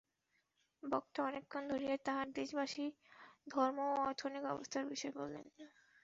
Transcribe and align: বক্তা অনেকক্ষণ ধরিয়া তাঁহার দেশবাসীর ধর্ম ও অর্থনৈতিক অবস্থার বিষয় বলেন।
বক্তা 0.83 1.19
অনেকক্ষণ 1.23 1.63
ধরিয়া 1.67 1.95
তাঁহার 2.05 2.27
দেশবাসীর 2.33 2.91
ধর্ম 3.49 3.77
ও 3.87 3.95
অর্থনৈতিক 4.01 4.45
অবস্থার 4.53 4.85
বিষয় 4.85 5.13
বলেন। 5.17 5.45